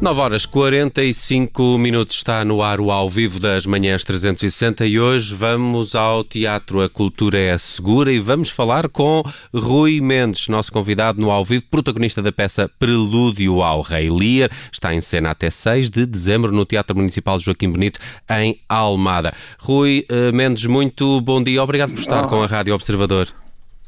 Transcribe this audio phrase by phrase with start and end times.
[0.00, 5.34] 9 horas 45 minutos está no ar o ao vivo das manhãs 360 e hoje
[5.34, 9.22] vamos ao Teatro A Cultura é Segura e vamos falar com
[9.52, 14.50] Rui Mendes, nosso convidado no ao vivo, protagonista da peça Prelúdio ao Rei Lear.
[14.72, 19.34] Está em cena até 6 de dezembro no Teatro Municipal Joaquim Bonito, em Almada.
[19.58, 21.62] Rui eh, Mendes, muito bom dia.
[21.62, 23.28] Obrigado por estar com a Rádio Observador.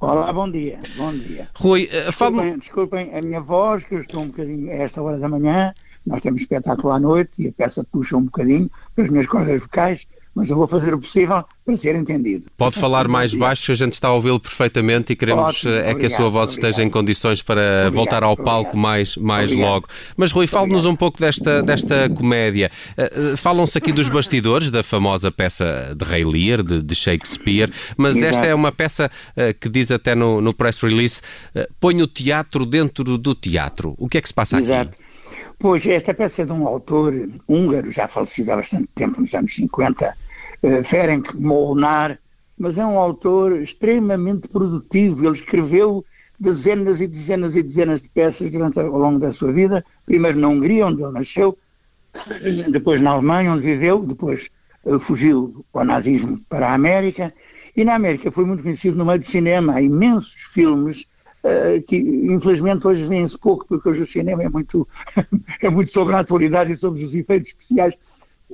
[0.00, 1.46] Olá, bom dia, bom dia.
[1.54, 5.18] Rui, uh, desculpem, desculpem a minha voz, que eu estou um bocadinho a esta hora
[5.18, 5.74] da manhã,
[6.06, 9.62] nós temos espetáculo à noite e a peça puxa um bocadinho para as minhas cordas
[9.62, 12.46] vocais, mas eu vou fazer o possível para ser entendido.
[12.56, 15.94] Pode falar mais baixo, que a gente está a ouvi-lo perfeitamente e queremos Ótimo, é
[15.94, 16.70] que a sua voz obrigado.
[16.70, 18.76] esteja em condições para obrigado, voltar ao palco obrigado.
[18.76, 19.88] mais, mais logo.
[20.16, 22.70] Mas Rui, fale-nos um pouco desta, desta comédia.
[22.96, 28.16] Uh, Falam-se aqui dos bastidores da famosa peça de Rei Lear, de, de Shakespeare, mas
[28.16, 28.30] Exato.
[28.30, 31.20] esta é uma peça uh, que diz até no, no press release,
[31.56, 33.94] uh, põe o teatro dentro do teatro.
[33.98, 34.90] O que é que se passa Exato.
[34.90, 35.09] aqui?
[35.60, 37.12] Pois, esta peça é de um autor
[37.46, 40.16] húngaro, já falecido há bastante tempo, nos anos 50,
[40.62, 42.18] uh, Ferenc Molnar,
[42.58, 45.26] mas é um autor extremamente produtivo.
[45.26, 46.02] Ele escreveu
[46.38, 50.48] dezenas e dezenas e dezenas de peças durante, ao longo da sua vida, primeiro na
[50.48, 51.58] Hungria, onde ele nasceu,
[52.72, 54.48] depois na Alemanha, onde viveu, depois
[54.84, 57.34] uh, fugiu ao nazismo para a América,
[57.76, 61.06] e na América foi muito conhecido no meio do cinema, há imensos filmes
[61.42, 64.86] Uh, que infelizmente hoje vêem-se pouco, porque hoje o cinema é muito,
[65.62, 67.94] é muito sobre a atualidade e sobre os efeitos especiais.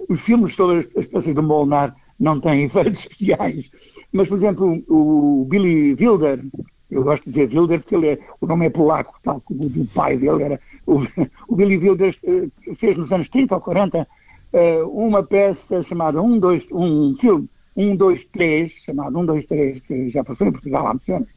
[0.08, 3.70] Os filmes sobre as peças de Molnar não têm efeitos especiais.
[4.12, 6.44] Mas, por exemplo, o Billy Wilder,
[6.88, 9.86] eu gosto de dizer Wilder porque ele é, o nome é polaco, tal como o
[9.88, 10.60] pai dele era.
[10.86, 11.00] O,
[11.48, 14.06] o Billy Wilder uh, fez nos anos 30 ou 40
[14.52, 19.80] uh, uma peça chamada um, dois, um filme, 1, 2, 3, chamado 1, 2, 3,
[19.80, 21.35] que já passou em Portugal há muitos anos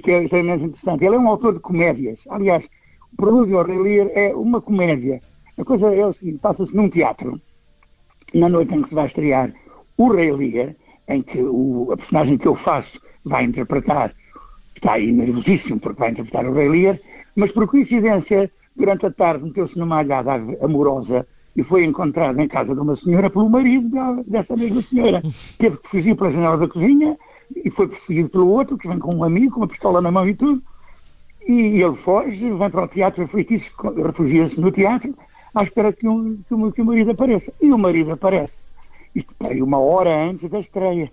[0.00, 1.04] que é extremamente interessante.
[1.04, 2.24] Ele é um autor de comédias.
[2.28, 2.64] Aliás,
[3.12, 5.20] o Prelúdio ao Relir é uma comédia.
[5.58, 7.40] A coisa é o seguinte, passa-se num teatro,
[8.32, 9.52] na noite em que se vai estrear
[9.96, 10.74] o Rei Lear,
[11.08, 14.14] em que o, a personagem que eu faço vai interpretar,
[14.74, 16.98] está aí nervosíssimo porque vai interpretar o Rei Lear,
[17.36, 20.32] mas por coincidência, durante a tarde meteu-se numa alhada
[20.62, 21.26] amorosa
[21.56, 23.90] e foi encontrado em casa de uma senhora pelo marido
[24.26, 25.22] dessa mesma senhora.
[25.58, 27.18] Teve que fugir pela janela da cozinha,
[27.56, 30.28] e foi perseguido pelo outro, que vem com um amigo, com uma pistola na mão
[30.28, 30.62] e tudo,
[31.46, 35.14] e ele foge, vem para o teatro feitiço, refugia-se no teatro,
[35.54, 37.52] à espera que, um, que, que o marido apareça.
[37.60, 38.54] E o marido aparece.
[39.14, 41.10] Isto para uma hora antes da estreia.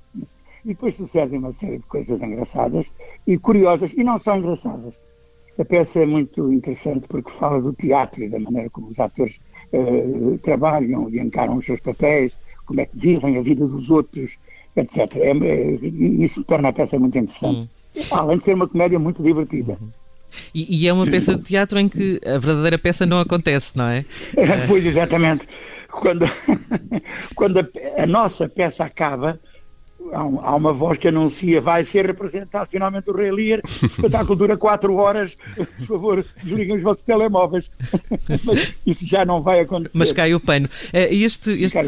[0.64, 2.86] E depois sucedem uma série de coisas engraçadas
[3.26, 4.94] e curiosas, e não são engraçadas.
[5.58, 9.40] A peça é muito interessante porque fala do teatro e da maneira como os atores
[9.74, 14.38] uh, trabalham e encaram os seus papéis, como é que vivem a vida dos outros,
[14.80, 15.16] etc.
[15.16, 15.78] É, é,
[16.24, 17.70] isso torna a peça muito interessante.
[17.96, 18.02] Hum.
[18.12, 19.78] Além de ser uma comédia muito divertida.
[19.82, 19.90] Uhum.
[20.54, 23.88] E, e, é uma peça de teatro em que a verdadeira peça não acontece, não
[23.88, 24.06] é?
[24.68, 25.48] pois, exatamente.
[25.90, 26.26] Quando,
[27.36, 27.68] quando a,
[28.04, 29.40] a nossa peça acaba,
[30.14, 33.86] há, um, há, uma voz que anuncia vai ser representado finalmente o Rei Lear, o
[33.86, 37.70] espetáculo dura 4 horas, por favor, desliguem os vossos telemóveis.
[38.44, 39.98] Mas isso já não vai acontecer.
[39.98, 40.70] Mas cai o pano.
[40.94, 41.80] Eh, este, este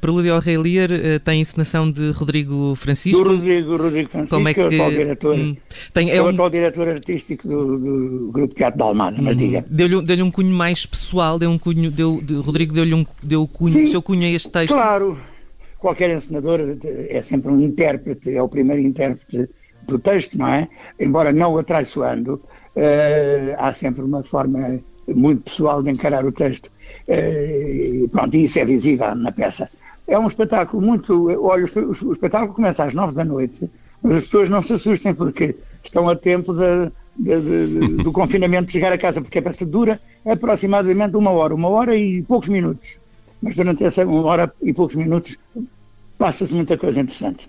[0.00, 3.22] Prelúdio ao Rei Lear eh, tem encenação de Rodrigo Francisco.
[3.22, 4.60] Do Rodrigo, Rodrigo Francisco, Como é que...
[4.60, 5.34] é o atual diretor.
[5.34, 5.56] Hum,
[5.92, 9.64] tem, é, o atual diretor artístico do, do Grupo Teatro da Almada, mas hum, diga.
[9.68, 13.46] Deu-lhe deu um cunho mais pessoal, deu um cunho, deu, de, Rodrigo deu-lhe um, deu
[13.46, 14.72] cunho, o seu cunho a este texto.
[14.72, 15.18] Claro,
[15.78, 19.48] qualquer encenador é sempre um intérprete, é o primeiro intérprete
[19.86, 20.68] do texto, não é?
[20.98, 26.70] Embora não o atraiçoando, uh, há sempre uma forma muito pessoal de encarar o texto.
[27.08, 29.70] Uh, pronto, e isso é visível na peça.
[30.06, 31.28] É um espetáculo muito.
[31.42, 33.70] Olha, o, espetáculo começa às nove da noite,
[34.02, 38.66] mas as pessoas não se assustem porque estão a tempo de, de, de, do confinamento
[38.66, 42.48] de chegar a casa, porque a peça dura aproximadamente uma hora, uma hora e poucos
[42.48, 42.98] minutos.
[43.46, 45.38] Mas durante essa uma hora e poucos minutos
[46.18, 47.48] passa-se muita coisa interessante.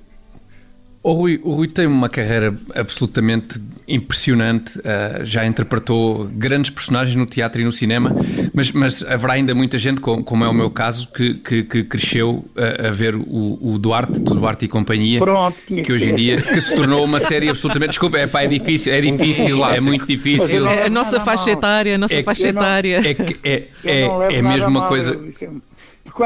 [1.08, 7.26] O Rui, o Rui, tem uma carreira absolutamente impressionante, uh, já interpretou grandes personagens no
[7.26, 8.14] teatro e no cinema,
[8.54, 11.84] mas, mas haverá ainda muita gente, como, como é o meu caso, que, que, que
[11.86, 16.16] cresceu a, a ver o, o, Duarte, do Duarte e Companhia, Pronto, que hoje em
[16.16, 17.92] dia que se tornou uma série absolutamente.
[17.92, 20.68] Desculpa, é, pá, é difícil, é difícil, é muito difícil.
[20.68, 23.00] É a nossa faixa etária, a nossa é, faixa etária.
[23.02, 25.18] É, é, é, é mesmo uma coisa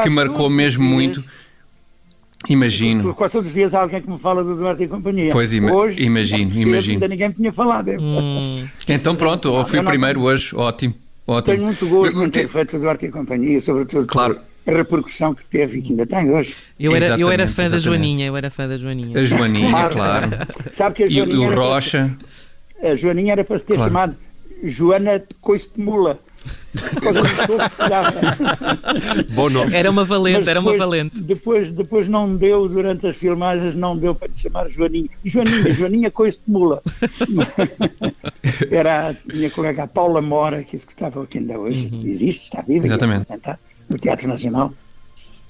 [0.01, 1.24] que marcou mesmo muito.
[2.50, 3.14] Imagino.
[3.14, 5.32] Quase todos os dias há alguém que me fala do Duarte e companhia.
[5.32, 6.94] Pois, ima hoje, imagino, imagino.
[6.96, 7.92] Ainda ninguém me tinha falado.
[7.92, 8.68] Hum.
[8.88, 10.26] Então pronto, ou fui o primeiro não...
[10.26, 10.96] hoje, ótimo,
[11.28, 11.56] ótimo.
[11.56, 14.40] Tenho muito gosto de ter feito o Duarte e companhia, sobretudo claro.
[14.66, 16.56] a repercussão que teve e que ainda tem hoje.
[16.80, 17.72] Eu era, eu era fã exatamente.
[17.72, 19.20] da Joaninha, eu era fã da Joaninha.
[19.20, 19.96] A Joaninha, claro.
[19.96, 20.30] claro.
[20.74, 22.18] Sabe que a Joaninha e, o Rocha.
[22.80, 23.92] Para, a Joaninha era para se ter claro.
[23.92, 24.16] chamado
[24.64, 26.20] Joana Coice de Mula
[29.34, 29.76] Bom nome.
[29.76, 31.22] Era uma valente, depois, era uma valente.
[31.22, 35.10] Depois, depois não deu, durante as filmagens, não deu para te chamar Joaninha.
[35.24, 36.82] Joaninha, Joaninha Coice de Mula.
[38.70, 41.90] Era a minha colega Paula Mora, que executava aqui ainda hoje.
[41.92, 42.04] Uhum.
[42.06, 42.86] Existe, está viva.
[42.86, 43.28] Exatamente.
[43.90, 44.74] No Teatro Nacional.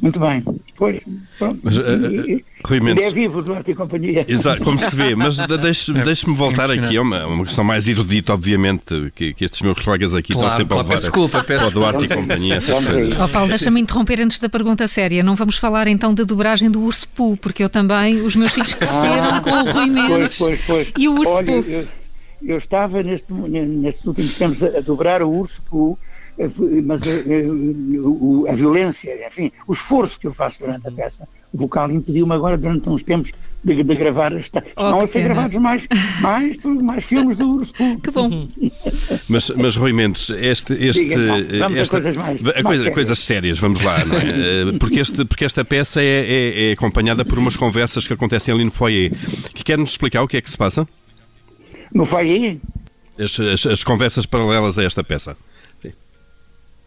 [0.01, 0.43] Muito bem.
[0.75, 0.99] Pois,
[1.37, 1.59] pronto.
[1.61, 3.05] Mas, uh, uh, Rui Mendes.
[3.05, 4.25] É vivo do Arte e Companhia.
[4.27, 5.15] Exato, como se vê.
[5.15, 9.61] Mas deixe-me deixe voltar aqui a uma, uma questão mais erudita, obviamente, que, que estes
[9.61, 11.01] meus colegas aqui claro, estão sempre claro, a levar.
[11.01, 11.67] Desculpa, peço.
[11.67, 13.21] O Duarte e Companhia, essas coisas.
[13.21, 15.21] Oh, Paulo, deixa-me interromper antes da pergunta séria.
[15.21, 18.73] Não vamos falar então da dobragem do Urso Poo, porque eu também, os meus filhos
[18.73, 20.91] cresceram ah, com o Rui Mendes pois, pois, pois.
[20.97, 21.63] e o Urso Poo.
[21.67, 21.87] Eu,
[22.41, 25.99] eu, estava neste, nestes últimos tempos a, dobrar o Urso Poo
[26.85, 27.45] mas a, eh,
[28.47, 32.57] eh, a, violência, enfim, o esforço que eu faço durante a peça vocal impediu-me agora,
[32.57, 33.31] durante uns tempos,
[33.63, 34.33] de, de gravar.
[34.33, 35.87] Esta, oh, estão a ser gravados mais,
[36.21, 38.47] mais, mais filmes do Urso Que bom.
[39.29, 40.73] Mas, mas Rui Mendes, este.
[40.73, 42.41] este Diga, vamos esta, a coisas mais.
[42.41, 42.93] A coisa, sérias.
[42.93, 44.71] Coisas sérias, vamos lá, não é?
[44.79, 48.63] porque, este, porque esta peça é, é, é, acompanhada por umas conversas que acontecem ali
[48.63, 49.11] no foyer.
[49.53, 50.87] Que quer-nos explicar o que é que se passa?
[51.93, 52.57] No foyer?
[53.19, 55.35] As, as, as conversas paralelas a esta peça.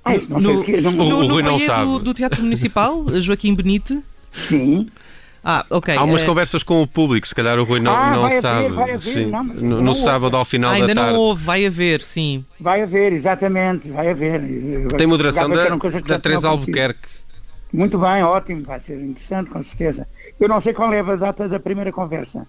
[0.04, 1.84] Ah, no, no, no, no, não sabe.
[1.84, 4.02] Do, do Teatro Municipal, Joaquim Benite?
[4.32, 4.90] Sim.
[5.42, 5.94] Ah, ok.
[5.94, 6.26] Há umas é...
[6.26, 8.66] conversas com o público, se calhar o Rui não, ah, não vai sabe.
[8.66, 9.26] Haver, vai haver, sim.
[9.26, 10.98] Não, no, no sábado ao final ah, da tarde.
[10.98, 12.44] Ainda não houve, vai haver, sim.
[12.58, 14.40] Vai haver, exatamente, vai haver.
[14.96, 17.08] Tem moderação da, da Teresa Albuquerque.
[17.72, 20.08] Muito bem, ótimo, vai ser interessante, com certeza.
[20.40, 22.46] Eu não sei qual é a data da primeira conversa.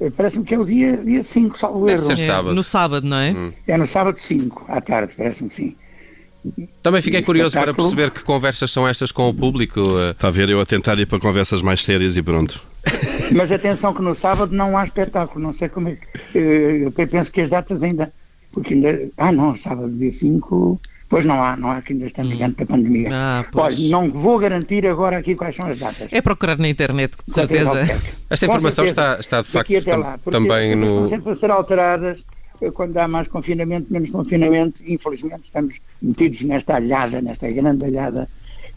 [0.00, 1.98] Eh, parece-me que é o dia 5, dia cinco, salvo erro.
[2.00, 2.50] Deve ser sábado.
[2.50, 3.32] É, no sábado, não é?
[3.32, 3.52] Hum.
[3.66, 5.76] É no sábado 5, à tarde, parece-me que sim.
[6.82, 9.80] Também fiquei curioso para perceber que conversas são estas com o público.
[10.10, 12.60] Está a ver, eu a tentar ir para conversas mais sérias e pronto.
[13.32, 16.38] Mas atenção que no sábado não há espetáculo, não sei como é que.
[16.38, 18.12] Eh, eu penso que as datas ainda.
[18.52, 19.10] Porque ainda.
[19.16, 20.80] Ah, não, sábado dia 5.
[21.08, 23.08] Pois não há, não há, que ainda estamos diante da pandemia.
[23.12, 26.12] Ah, Olha, não vou garantir agora aqui quais são as datas.
[26.12, 27.72] É procurar na internet, de certeza.
[28.28, 31.04] Esta informação está, está de facto lá, também no.
[31.04, 32.24] Estão sempre a ser alteradas
[32.72, 38.28] quando há mais confinamento, menos confinamento, infelizmente estamos metidos nesta alhada, nesta grande alhada,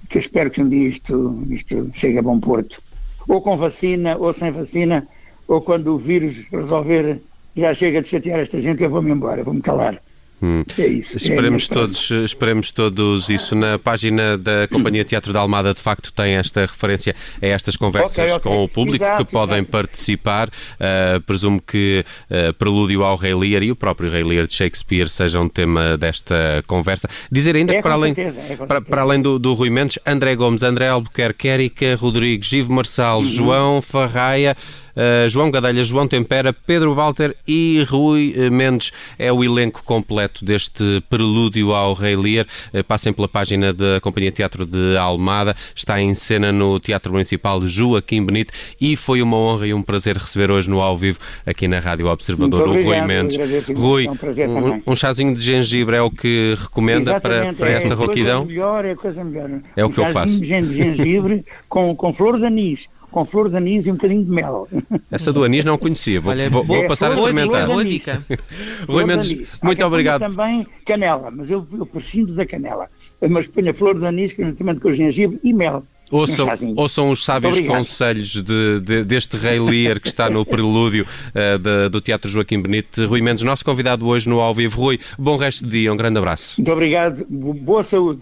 [0.10, 2.82] que eu espero que um dia isto, isto chegue a bom porto.
[3.28, 5.08] Ou com vacina, ou sem vacina,
[5.48, 7.22] ou quando o vírus resolver
[7.56, 10.02] já chega de chatear esta gente, eu vou-me embora, vou-me calar.
[10.42, 10.64] Hum.
[10.78, 11.18] É isso.
[11.18, 13.56] Esperemos, é todos, esperemos todos isso.
[13.56, 18.18] Na página da Companhia Teatro da Almada, de facto, tem esta referência a estas conversas
[18.18, 18.40] okay, okay.
[18.40, 19.72] com o público exato, que podem exato.
[19.72, 20.50] participar.
[20.50, 25.10] Uh, presumo que uh, Prelúdio ao Rei Lear e o próprio Rei Lear de Shakespeare
[25.10, 27.10] sejam tema desta conversa.
[27.32, 30.00] Dizer ainda é, que, para além, certeza, é, para, para, além do, do, Rui Mendes,
[30.06, 33.26] André Gomes, André Albuquerque, Érica Rodrigues, Givo Marçal, uhum.
[33.26, 34.56] João Farraia.
[34.96, 38.92] Uh, João Gadelha, João Tempera, Pedro Walter e Rui eh, Mendes.
[39.18, 42.46] É o elenco completo deste prelúdio ao Rei Lear.
[42.74, 45.56] Uh, passem pela página da Companhia Teatro de Almada.
[45.76, 50.18] Está em cena no Teatro Municipal Joaquim Benito e foi uma honra e um prazer
[50.18, 53.38] receber hoje no ao vivo aqui na Rádio Observador o Rui Mendes.
[53.76, 58.42] Rui, um, um, chazinho de gengibre é o que recomenda para, para é, essa rouquidão?
[58.44, 59.62] É melhor, é coisa melhor.
[59.76, 60.40] É o que eu faço.
[60.40, 64.32] de gengibre com, com flor de anis com flor de anis e um bocadinho de
[64.32, 64.68] mel.
[65.12, 67.68] Essa do anis não conhecia, vou, Olha, vou, vou é, passar a experimentar.
[67.68, 68.24] Boa dica.
[68.88, 70.22] Rui Mendes, muito obrigado.
[70.22, 72.88] também canela, mas eu, eu prescindo da canela.
[73.30, 75.84] Mas ponho a flor de anis, juntamente com o gengibre e mel.
[76.12, 81.60] Ouçam, ouçam os sábios conselhos de, de, deste Rei Lear que está no prelúdio uh,
[81.60, 83.06] de, do Teatro Joaquim Benito.
[83.06, 84.82] Rui Mendes, nosso convidado hoje no Ao Vivo.
[84.82, 86.56] Rui, bom resto de dia, um grande abraço.
[86.58, 88.22] Muito obrigado, boa saúde.